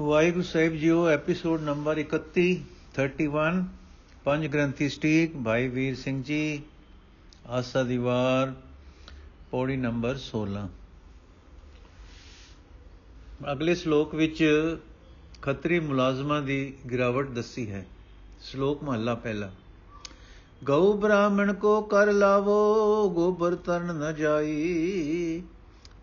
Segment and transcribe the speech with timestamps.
[0.00, 2.42] ਵਾਹਿਗੁਰੂ ਸਾਹਿਬ ਜੀਓ episode number 31
[2.96, 3.62] 31
[4.24, 6.62] ਪੰਜ ਗ੍ਰੰਥੀ ਸਟੀਕ, ਭਾਈ ਵੀਰ ਸਿੰਘ ਜੀ,
[7.46, 8.52] ਆਸਾ ਦੀ ਵਾਰ,
[9.50, 10.66] ਪੌੜੀ ਨੰਬਰ 16
[13.52, 14.44] ਅਗਲੇ ਸ਼ਲੋਕ ਵਿੱਚ
[15.42, 16.60] ਖੱਤਰੀ ਮੁਲਾਜ਼ਮਾਂ ਦੀ
[16.90, 17.86] ਗਿਰਾਵਟ ਦੱਸੀ ਹੈ।
[18.42, 19.50] ਸ਼ਲੋਕ ਮਹਲਾ ਪਹਿਲਾ।
[20.64, 25.42] ਗਊ ਬ੍ਰਾਹਮਣ ਕੋ ਕਰ ਲਾਵੋ, ਗੋਬਰ ਤਰਨ ਨ ਜਾਈ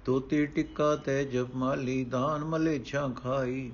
[0.05, 3.71] ਤੋਤੀ ਟਿੱਕਾ ਤੇ ਜਪ ਮਾਲੀ ਦਾਨ ਮਲੇਛਾ ਖਾਈ।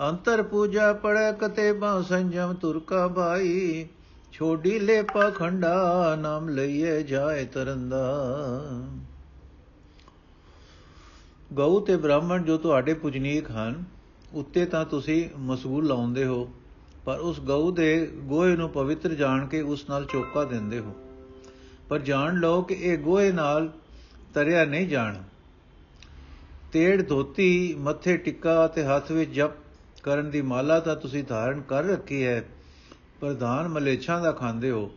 [0.00, 3.86] ਅੰਤਰ ਪੂਜਾ ਪੜੈ ਕਤੇ ਬਾ ਸੰਜਮ ਤੁਰਕਾ ਭਾਈ।
[4.32, 8.04] ਛੋਡੀ ਲੈ ਪਖੰਡਾ ਨਾਮ ਲਈਏ ਜਾਏ ਤਰੰਦਾ।
[11.52, 13.84] ਗਊ ਤੇ ਬ੍ਰਾਹਮਣ ਜੋ ਤੁਹਾਡੇ ਪੂਜਨੀਕ ਹਨ,
[14.34, 16.50] ਉੱਤੇ ਤਾਂ ਤੁਸੀਂ ਮਸੂਲ ਲਾਉਂਦੇ ਹੋ,
[17.04, 20.94] ਪਰ ਉਸ ਗਊ ਦੇ ਗੋਹੇ ਨੂੰ ਪਵਿੱਤਰ ਜਾਣ ਕੇ ਉਸ ਨਾਲ ਚੋਕਾ ਦਿੰਦੇ ਹੋ।
[21.88, 23.70] ਪਰ ਜਾਣ ਲਓ ਕਿ ਇਹ ਗੋਹੇ ਨਾਲ
[24.34, 25.22] ਤਰਿਆ ਨਹੀਂ ਜਾਣਾ।
[26.72, 29.50] ਤੇੜ ਧੋਤੀ, ਮੱਥੇ ਟਿੱਕਾ ਤੇ ਹੱਥ ਵਿੱਚ ਜਪ
[30.02, 32.44] ਕਰਨ ਦੀ ਮਾਲਾ ਤਾਂ ਤੁਸੀਂ ਧਾਰਨ ਕਰ ਰੱਖੀ ਹੈ,
[33.20, 34.90] ਪ੍ਰਧਾਨ ਮਲੇਛਾਂ ਦਾ ਖਾਂਦੇ ਹੋ।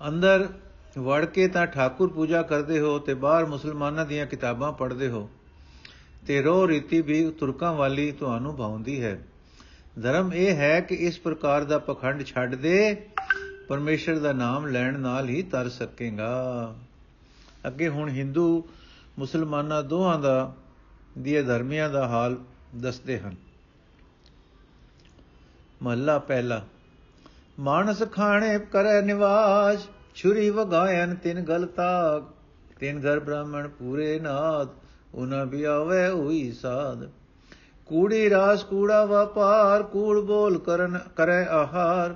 [0.00, 0.48] ਅੰਦਰ
[0.98, 5.28] ਵੜ ਕੇ ਤਾਂ ਠਾਕੁਰ ਪੂਜਾ ਕਰਦੇ ਹੋ ਤੇ ਬਾਹਰ ਮੁਸਲਮਾਨਾਂ ਦੀਆਂ ਕਿਤਾਬਾਂ ਪੜ੍ਹਦੇ ਹੋ।
[6.26, 9.22] ਤੇ ਰੋ ਰੀਤੀ ਵੀ ਤੁਰਕਾਂ ਵਾਲੀ ਤੁਹਾਨੂੰ ਭਾਉਂਦੀ ਹੈ।
[10.02, 13.06] ਧਰਮ ਇਹ ਹੈ ਕਿ ਇਸ ਪ੍ਰਕਾਰ ਦਾ ਪਖੰਡ ਛੱਡ ਦੇ,
[13.68, 16.74] ਪਰਮੇਸ਼ਰ ਦਾ ਨਾਮ ਲੈਣ ਨਾਲ ਹੀ ਤਰ ਸਕੇਗਾ।
[17.66, 18.68] ਅੱਗੇ ਹੁਣ ਹਿੰਦੂ,
[19.18, 20.54] ਮੁਸਲਮਾਨਾਂ ਦੋਹਾਂ ਦਾ
[21.18, 22.36] ਦੀ ਧਰਮੀਆਂ ਦਾ ਹਾਲ
[22.76, 23.34] ਦੱਸਦੇ ਹਨ।
[25.82, 26.66] ਮਹੱਲਾ ਪਹਿਲਾ,
[27.60, 32.22] ਮਾਨਸ ਖਾਣੇ ਕਰੈ ਨਿਵਾਸ ਛੁਰੀ ਵਗਾਇਨ ਤਿਨ ਗਲਤਾਗ
[32.80, 34.68] ਤਿਨ ਘਰ ਬ੍ਰਾਹਮਣ ਪੂਰੇ ਨਾਦ।
[35.14, 37.10] ਉਨਾ ਵੀ ਆਵੇ ਹੋਈ ਸਾਧ।
[37.86, 42.14] ਕੂੜੀ ਰਾਸ, ਕੂੜਾ ਵਪਾਰ, ਕੂੜ ਬੋਲ ਕਰਨ, ਕਰੈ ਆਹਾਰ।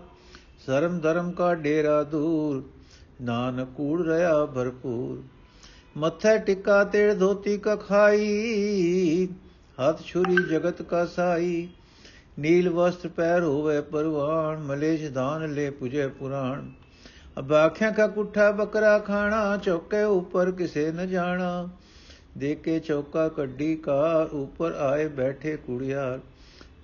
[0.66, 2.64] ਸ਼ਰਮ ਧਰਮ ਕਾ ਡੇਰਾ ਦੂਰ,
[3.22, 5.22] ਨਾਨਕ ਕੂੜ ਰਿਆ ਭਰਪੂਰ।
[5.96, 9.28] ਮੱਥੇ ਟਿੱਕਾ ਤੇੜ ਧੋਤੀ ਕਾ ਖਾਈ,
[9.88, 11.68] ਹੱਥ ਛੁਰੀ ਜਗਤ ਕਾ ਸਾਈ।
[12.38, 16.70] ਨੀਲ ਵਸਤਰ ਪੈਰ ਹੋਵੇ ਪਰਵਾਨ, ਮਲੇਸ਼ ਦਾਨ ਲੈ ਪੁਜੇ ਪੁਰਾਣ।
[17.38, 21.68] ਅਬ ਆਖਿਆਂ ਕਾ ਕੁੱਠਾ ਬੱਕਰਾ ਖਾਣਾ, ਚੌਕੇ ਉੱਪਰ ਕਿਸੇ ਨ ਜਾਣਾ।
[22.36, 26.20] ਦੇਖੇ ਚੌਕਾ ਕੱਢੀ ਕਾਰ ਉੱਪਰ ਆਏ ਬੈਠੇ ਕੁੜਿਆਰ।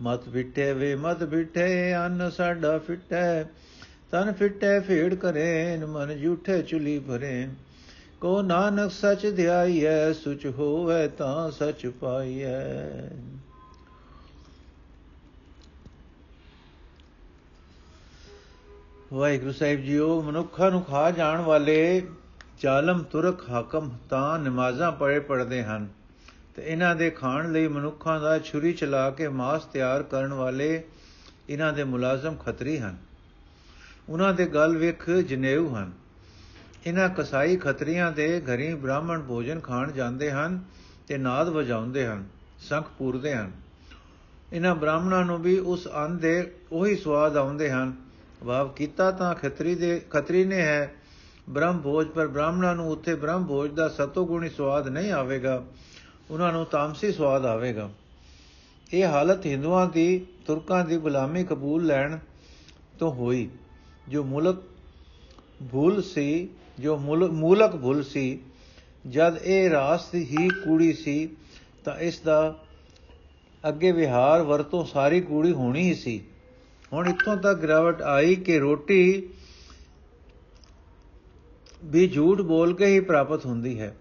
[0.02, 3.44] ਮਤ ਫਿੱਟੇ ਵੇ, ਮਤ ਫਿੱਟੇ, ਅੰਨ ਸਾਡਾ ਫਿੱਟੇ।
[4.10, 7.48] ਤਨ ਫਿੱਟੇ ਫੇੜ ਕਰੇ ਮਨ ਝੂਠੇ ਚੁਲੀ ਭਰੇ
[8.20, 13.08] ਕੋ ਨਾਨਕ ਸਚ ਧਿਆਈਐ, ਸੁਚ ਹੋਵੇ ਤਾਂ ਸਚ ਪਾਈਐ।
[19.12, 22.02] ਵਾਹਿਗੁਰੂ ਸਾਹਿਬ ਜੀਓ, ਮਨੁੱਖਾਂ ਨੂੰ ਖਾ ਜਾਣ ਵਾਲੇ
[22.62, 25.88] ਜ਼ਾਲਮ ਤੁਰਕ ਹਾਕਮ ਤਾਂ ਨਮਾਜ਼ਾਂ ਪੜੇ ਪੜਦੇ ਹਨ।
[26.56, 30.82] ਤੇ ਇਹਨਾਂ ਦੇ ਖਾਣ ਲਈ ਮਨੁੱਖਾਂ ਦਾ ਛੁਰੀ ਚਲਾ ਕੇ ਮਾਸ ਤਿਆਰ ਕਰਨ ਵਾਲੇ
[31.48, 32.96] ਇਹਨਾਂ ਦੇ ਮੁਲਾਜ਼ਮ ਖੱਤਰੀ ਹਨ।
[34.08, 35.92] ਉਹਨਾਂ ਦੇ ਗਲ ਵਿਖ ਜਨੇਊ ਹਨ।
[36.86, 40.64] ਇਹਨਾਂ ਕਸਾਈ ਖੱਤਰੀਆਂ ਦੇ ਘਰੀ ਬ੍ਰਾਹਮਣ ਭੋਜਨ ਖਾਣ ਜਾਂਦੇ ਹਨ
[41.08, 42.24] ਤੇ ਨਾਦ ਵਜਾਉਂਦੇ ਹਨ,
[42.58, 43.52] ਸੰਖ ਪੂਰਦੇ ਹਨ।
[44.52, 47.92] ਇਹਨਾਂ ਬ੍ਰਾਹਮਣਾਂ ਨੂੰ ਵੀ ਉਸ ਅੰਨ ਦੇ ਉਹੀ ਸਵਾਦ ਆਉਂਦੇ ਹਨ।
[48.46, 50.94] ਭਾਵ ਕੀਤਾ ਤਾਂ ਖੱਤਰੀ ਦੇ ਖੱਤਰੀ ਨੇ ਹੈ
[51.50, 55.64] ਬ੍ਰਹਮ ਭੋਜ, ਪਰ ਬ੍ਰਾਹਮਣਾਂ ਨੂੰ ਉੱਥੇ ਬ੍ਰਹਮ ਭੋਜ ਦਾ ਸਤੋ ਗੁਣੀ ਸਵਾਦ ਨਹੀਂ ਆਵੇਗਾ।
[56.30, 57.90] ਉਹਨਾਂ ਨੂੰ ਤਾਮਸੀ ਸਵਾਦ ਆਵੇਗਾ।
[58.92, 62.18] ਇਹ ਹਾਲਤ ਹਿੰਦੂਆਂ ਦੀ, ਤੁਰਕਾਂ ਦੀ ਗੁਲਾਮੀ ਕਬੂਲ ਲੈਣ
[62.98, 63.48] ਤੋਂ ਹੋਈ।
[64.08, 64.62] ਜੋ ਮੁਲਕ
[65.72, 66.48] ਭੁੱਲ ਸੀ,
[66.80, 68.38] ਜੋ ਮੂਲਕ ਭੁੱਲ ਸੀ,
[69.08, 71.28] ਜਦ ਇਹ ਰਾਸ ਹੀ ਕੂੜੀ ਸੀ,
[71.84, 72.58] ਤਾਂ ਇਸ ਦਾ
[73.68, 76.20] ਅੱਗੇ ਵਿਹਾਰ ਵਰਤੋਂ ਸਾਰੀ ਕੂੜੀ ਹੋਣੀ ਹੀ ਸੀ।
[76.92, 79.28] ਹੁਣ ਇੱਥੋਂ ਤੱਕ ਗਿਰਾਵਟ ਆਈ ਕਿ ਰੋਟੀ
[81.84, 83.96] ਵੀ ਝੂਠ ਬੋਲ ਕੇ ਹੀ ਪ੍ਰਾਪਤ ਹੁੰਦੀ ਹੈ।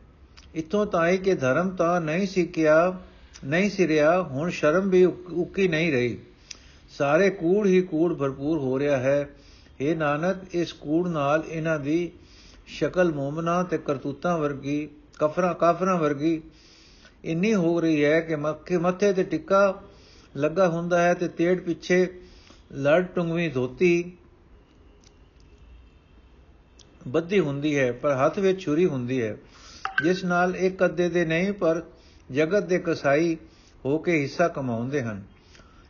[0.55, 2.99] ਇੱਥੋਂ ਤਾਂ ਆਈ ਕਿ ਧਰਮ ਤਾਂ ਨਹੀਂ ਸਿੱਖਿਆ,
[3.45, 6.17] ਨਹੀਂ ਸਿਰਿਆ, ਹੁਣ ਸ਼ਰਮ ਵੀ ਉੱਕੀ ਨਹੀਂ ਰਹੀ।
[6.89, 9.29] ਸਾਰੇ ਕੂੜ ਹੀ ਕੂੜ ਭਰਪੂਰ ਹੋ ਰਿਹਾ ਹੈ।
[9.79, 12.11] ਇਹ ਨਾਨਕ, ਇਸ ਕੂੜ ਨਾਲ ਇਹਨਾਂ ਦੀ
[12.67, 16.41] ਸ਼ਕਲ ਮੋਮਨਾ ਤੇ ਕਰਤੂਤਾਂ ਵਰਗੀ, ਕਫਰਾਂ, ਕਾਫਰਾਂ ਵਰਗੀ
[17.25, 19.81] ਇੰਨੀ ਹੋ ਰਹੀ ਹੈ ਕਿ ਮੱਕੇ ਮੱਥੇ ਤੇ ਟਿੱਕਾ
[20.37, 22.07] ਲੱਗਾ ਹੁੰਦਾ ਹੈ ਤੇ ਤੇੜ ਪਿੱਛੇ
[22.73, 24.11] ਲੜ ਟੁੰਗਵੀਂ ਧੋਤੀ
[27.07, 29.37] ਬੱਧੀ ਹੁੰਦੀ ਹੈ, ਪਰ ਹੱਥ ਵਿੱਚ ਛੁਰੀ ਹੁੰਦੀ ਹੈ।
[30.03, 31.81] ਜਿਸ ਨਾਲ ਇੱਕ ਅੱਧੇ ਦੇ ਨਹੀਂ, ਪਰ
[32.31, 33.37] ਜਗਤ ਦੇ ਕਸਾਈ
[33.85, 35.23] ਹੋ ਕੇ ਹਿੱਸਾ ਕਮਾਉਂਦੇ ਹਨ।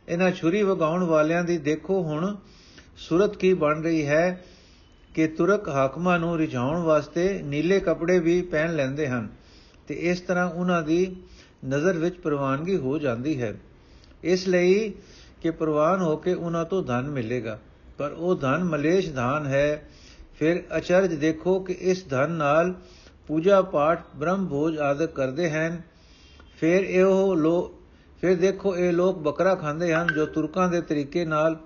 [0.08, 2.36] ਇਹਨਾਂ ਛੁਰੀ ਵਗਾਉਣ ਵਾਲਿਆਂ ਦੀ ਦੇਖੋ ਹੁਣ
[2.96, 4.44] ਸੂਰਤ ਕੀ ਬਣ ਰਹੀ ਹੈ
[5.14, 9.28] ਕਿ ਤੁਰਕ ਹਾਕਮਾਂ ਨੂੰ ਰਿਝਾਉਣ ਵਾਸਤੇ ਨੀਲੇ ਕੱਪੜੇ ਵੀ ਪਹਿਨ ਲੈਂਦੇ ਹਨ
[9.88, 11.16] ਤੇ ਇਸ ਤਰ੍ਹਾਂ ਉਹਨਾਂ ਦੀ
[11.64, 13.54] ਨਜ਼ਰ ਵਿੱਚ ਪ੍ਰਵਾਨਗੀ ਹੋ ਜਾਂਦੀ ਹੈ।
[14.22, 14.92] ਇਸ ਲਈ
[15.42, 17.58] ਕਿ ਪ੍ਰਵਾਨ ਹੋ ਕੇ ਉਹਨਾਂ ਤੋਂ ਧਨ ਮਿਲੇਗਾ।
[17.98, 19.88] ਪਰ ਉਹ ਧਨ ਮਲੇਸ਼ ਧਨ ਹੈ
[20.42, 22.74] ਫਿਰ ਅਚਰਜ ਦੇਖੋ ਕਿ ਇਸ ਧਨ ਨਾਲ
[23.26, 25.82] ਪੂਜਾ ਪਾਠ, ਬ੍ਰਹਮ ਭੋਜ ਆਦਿਕ ਕਰਦੇ ਹਨ।
[26.60, 27.74] ਫਿਰ ਇਹੋ ਲੋ,
[28.20, 31.56] ਫਿਰ ਦੇਖੋ ਇਹ ਲੋਕ ਬੱਕਰਾ ਖਾਂਦੇ ਹਨ ਜੋ ਤੁਰਕਾਂ ਦੇ ਤਰੀਕੇ ਨਾਲ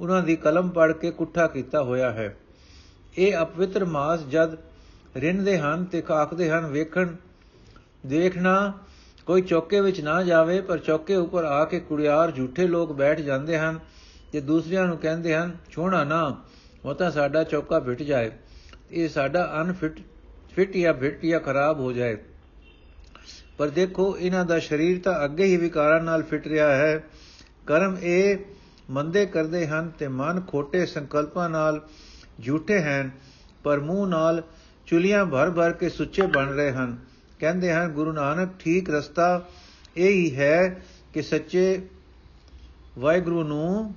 [0.00, 2.36] ਉਹਨਾਂ ਦੀ ਕਲਮ ਪੜ ਕੇ ਕੁੱਠਾ ਕੀਤਾ ਹੋਇਆ ਹੈ।
[3.18, 4.56] ਇਹ ਅਪਵਿੱਤਰ ਮਾਸ ਜਦ
[5.16, 7.14] ਰਿੰਨਦੇ ਹਨ ਤੇ ਕਾਕਦੇ ਹਨ ਵੇਖਣ।
[8.06, 8.72] ਦੇਖਣਾ
[9.26, 13.58] ਕੋਈ ਚੌਕੇ ਵਿੱਚ ਨਾ ਜਾਵੇ, ਪਰ ਚੌਕੇ ਉੱਪਰ ਆ ਕੇ ਕੁੜਿਆਰ ਝੂਠੇ ਲੋਕ ਬੈਠ ਜਾਂਦੇ
[13.58, 13.78] ਹਨ
[14.32, 16.42] ਤੇ ਦੂਸਰਿਆਂ ਨੂੰ ਕਹਿੰਦੇ ਹਨ, ਛੋਣਾ ਨਾ
[16.86, 18.30] ਉਹ ਤਾਂ ਸਾਡਾ ਚੌਕਾ ਫਿੱਟ ਜਾਏ।
[18.90, 20.00] ਇਹ ਸਾਡਾ ਅਨਫਿਟ,
[20.50, 22.16] ਫਿੱਟ ਜਾਂ ਫਿੱਟ ਜਾਂ ਖਰਾਬ ਹੋ ਜਾਏ।
[23.58, 27.04] ਪਰ ਦੇਖੋ, ਇਹਨਾਂ ਦਾ ਸਰੀਰ ਤਾਂ ਅੱਗੇ ਹੀ ਵਿਕਾਰਾਂ ਨਾਲ ਫਿੱਟ ਰਿਹਾ ਹੈ।
[27.66, 28.38] ਕਰਮ ਇਹ
[28.90, 31.82] ਮੰਦੇ ਕਰਦੇ ਹਨ ਤੇ ਮਨ ਖੋਟੇ ਸੰਕਲਪਾਂ ਨਾਲ
[32.44, 33.10] ਝੂਠੇ ਹਨ,
[33.64, 34.42] ਪਰ ਮੂੰਹ ਨਾਲ
[34.86, 36.98] ਚੁਲੀਆਂ ਭਰ ਭਰ ਕੇ ਸੁੱਚੇ ਬਣ ਰਹੇ ਹਨ।
[37.38, 39.44] ਕਹਿੰਦੇ ਹਨ, ਗੁਰੂ ਨਾਨਕ, ਠੀਕ ਰਸਤਾ
[39.96, 40.82] ਇਹ ਹੀ ਹੈ
[41.14, 41.82] ਕਿ ਸੱਚੇ
[42.98, 43.94] ਵਾਹਿਗੁਰੂ ਨੂੰ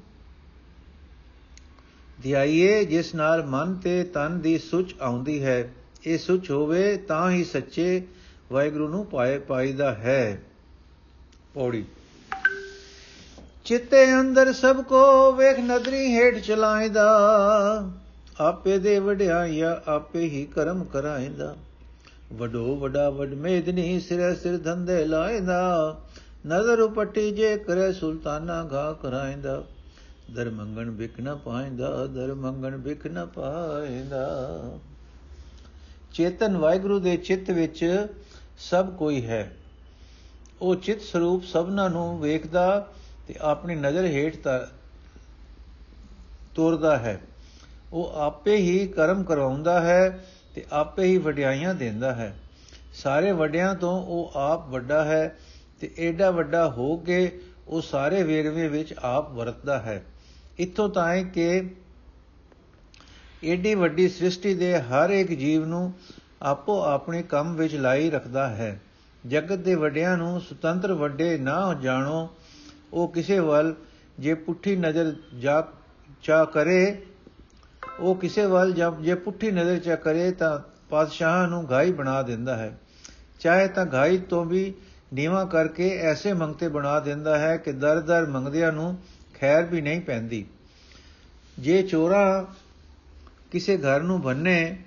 [2.24, 5.74] ਧਿਆਈਏ ਜਿਸ ਨਾਲ ਮਨ ਤੇ ਤਨ ਦੀ ਸੁਚ ਆਉਂਦੀ ਹੈ,
[6.06, 8.08] ਇਹ ਸੁਚ ਹੋਵੇ ਤਾਂ ਹੀ ਸੱਚੇ
[8.52, 10.42] ਵਾਹਿਗੁਰੂ ਨੂੰ ਪਾਏ ਪਾਈਦਾ ਹੈ।
[11.54, 11.86] ਪੌੜੀ।
[13.66, 17.10] ਚਿੱਤੇ ਅੰਦਰ ਸਭ ਕੋ ਵੇਖ, ਨਦਰੀ ਹੇਠ ਚਲਾਇਦਾ,
[18.40, 21.56] ਆਪੇ ਦੇ ਵਡਿਆਈਆ ਆਪੇ ਹੀ ਕਰਮ ਕਰਾਇਦਾ।
[22.34, 25.98] ਵਡੋ ਵਡਾ ਵਡ ਮੇਦਨੀ ਸਿਰ ਸਿਰ ਧੰਦੇ ਲਾਇਦਾ,
[26.48, 29.64] ਨਜ਼ਰ ਉਪਟੀ ਜੇ ਕਰੇ ਸੁਲਤਾਨਾ ਘਾ ਕਰਾਇਦਾ।
[30.34, 34.28] ਦਰ ਮੰਗਣ ਬਿਕ ਨ ਪਾਇਦਾ ਦਰ ਮੰਗਣ ਬਿਕ ਨ ਪਾਇਦਾ।
[36.14, 38.08] ਚੇਤਨ ਵਾਹਿਗੁਰੂ ਦੇ ਚਿੱਤ ਵਿੱਚ
[38.60, 39.52] ਸਭ ਕੋਈ ਹੈ।
[40.62, 42.88] ਉਹ ਚਿੱਤ ਸਰੂਪ ਸਭਨਾਂ ਨੂੰ ਵੇਖਦਾ
[43.28, 44.36] ਤੇ ਆਪਣੀ ਨਜ਼ਰ ਹੇਠ
[46.56, 47.22] ਤੋਰਦਾ ਹੈ।
[47.94, 50.26] ਉਹ ਆਪੇ ਹੀ ਕਰਮ ਕਰਵਾਉਂਦਾ ਹੈ
[50.56, 52.36] ਤੇ ਆਪੇ ਹੀ ਵਡਿਆਈਆਂ ਦਿੰਦਾ ਹੈ।
[52.94, 55.38] ਸਾਰੇ ਵੱਡਿਆਂ ਤੋਂ ਉਹ ਆਪ ਵੱਡਾ ਹੈ
[55.80, 60.04] ਤੇ ਐਡਾ ਵੱਡਾ ਹੋ ਕੇ ਉਹ ਸਾਰੇ ਵੇਰਵੇ ਵਿੱਚ ਆਪ ਵਰਤਦਾ ਹੈ।
[60.60, 61.76] ਇਥੋਂ ਤਾਏ ਕਿ
[63.44, 65.94] ਏਡੀ ਵੱਡੀ ਸ੍ਰਿਸ਼ਟੀ ਦੇ ਹਰ ਇੱਕ ਜੀਵ ਨੂੰ
[66.42, 68.82] ਆਪੋ ਆਪਣੇ ਕੰਮ ਵਿੱਚ ਲਾਈ ਰੱਖਦਾ ਹੈ।
[69.28, 72.30] ਜਗਤ ਦੇ ਵੱਡਿਆਂ ਨੂੰ ਸੁਤੰਤਰ ਵੱਡੇ ਨਾ ਜਾਣੋ।
[72.94, 73.76] ਉਹ ਕਿਸੇ ਵੱਲ
[74.20, 75.68] ਜੇ ਪੁੱਠੀ ਨਜ਼ਰ ਜਾ,
[76.24, 77.06] ਚਾ ਕਰੇ,
[78.00, 80.60] ਉਹ ਕਿਸੇ ਵੱਲ ਜੇ ਪੁੱਠੀ ਨਜ਼ਰ ਚਾ ਕਰੇ ਤਾਂ
[80.90, 82.80] ਪਾਦਸ਼ਾਹਾਂ ਨੂੰ ਘਾਈ ਬਣਾ ਦਿੰਦਾ ਹੈ।
[83.40, 84.74] ਚਾਹੇ ਤਾਂ ਘਾਈ ਤੋਂ ਵੀ
[85.14, 88.98] ਨੀਵਾ ਕਰਕੇ ਐਸੇ ਮੰਗਤੇ ਬਣਾ ਦਿੰਦਾ ਹੈ ਕਿ ਦਰ-ਦਰ ਮੰਗਦਿਆਂ ਨੂੰ
[89.42, 90.46] ਖੈਰ ਵੀ ਨਹੀਂ ਪੈਂਦੀ।
[91.60, 92.48] ਜੇ ਚੋਰਾ
[93.52, 94.84] ਕਿਸੇ ਘਰ ਨੂੰ ਬੰਨੇ,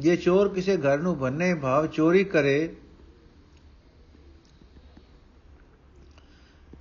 [0.00, 2.76] ਜੇ ਚੋਰ ਕਿਸੇ ਘਰ ਨੂੰ ਬੰਨੇ, ਭਾਵ ਚੋਰੀ ਕਰੇ,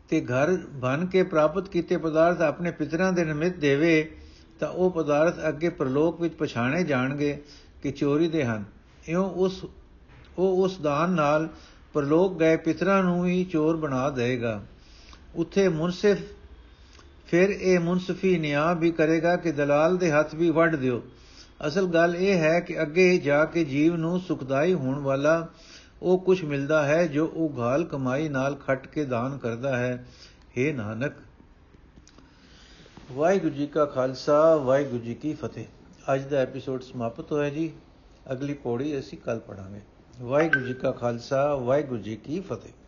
[0.10, 4.16] ਤੇ ਘਰ ਬਨ ਕੇ ਪ੍ਰਾਪਤ ਕੀਤੇ ਪਦਾਰਥ ਆਪਣੇ ਪਿਤਰਾਂ ਦੇ ਨਿਮਿਤ ਦੇਵੇ,
[4.60, 7.44] ਤਾਂ ਉਹ ਪਦਾਰਥ ਅੱਗੇ ਪ੍ਰਲੋਕ ਵਿੱਚ ਪਛਾਣੇ ਜਾਣਗੇ
[7.84, 8.64] ਕਿ ਚੋਰੀ ਦੇ ਹਨ।
[9.08, 9.66] ਇਉਂ ਉਸ,
[10.38, 11.50] ਉਹ ਉਸ ਦਾਨ ਨਾਲ
[11.94, 14.64] ਪ੍ਰਲੋਕ ਗਏ ਪਿਤਰਾਂ ਨੂੰ ਹੀ ਚੋਰ ਬਣਾ ਦੇਗਾ
[15.36, 16.18] ਉੱਥੇ ਮੁਨਸਿਫ
[17.34, 21.02] ਫਿਰ ਇਹ ਮੁਨਸਫੀ ਨਿਆਂ ਵੀ ਕਰੇਗਾ ਕਿ ਦਲਾਲ ਦੇ ਹੱਥ ਵੀ ਵੱਢ ਦਿਓ।
[21.68, 25.48] ਅਸਲ ਗੱਲ ਇਹ ਹੈ ਕਿ ਅੱਗੇ ਜਾ ਕੇ ਜੀਵ ਨੂੰ ਸੁਖਦਾਈ ਹੋਣ ਵਾਲਾ
[26.02, 30.06] ਉਹ ਕੁਝ ਮਿਲਦਾ ਹੈ ਜੋ ਉਹ ਘਾਲ ਕਮਾਈ ਨਾਲ ਖੱਟ ਕੇ ਦਾਨ ਕਰਦਾ ਹੈ।
[30.58, 31.14] हे ਨਾਨਕ,
[33.12, 35.66] ਵਾਹਿਗੁਰੂ ਜੀ ਕਾ ਖਾਲਸਾ, ਵਾਹਿਗੁਰੂ ਜੀ ਕੀ ਫਤਿਹ।
[36.14, 37.72] ਅੱਜ ਦਾ ਐਪੀਸੋਡ ਸਮਾਪਤ ਹੋਇਆ ਜੀ।
[38.32, 39.82] ਅਗਲੀ ਪੌੜੀ ਅਸੀਂ ਕੱਲ ਪੜਾਂਗੇ
[40.22, 42.83] ਵਾਹਿਗੁਰੂ ਜੀ ਕਾ ਖਾਲਸਾ, ਵਾਹਿਗੁਰੂ ਜੀ ਕੀ ਫਤਿਹ।